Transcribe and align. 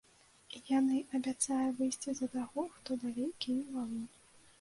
Яны 0.77 0.97
абяцае 1.19 1.67
выйсці 1.79 2.13
за 2.19 2.27
таго, 2.37 2.65
хто 2.79 2.97
далей 3.05 3.29
кіне 3.45 3.63
валун. 3.75 4.09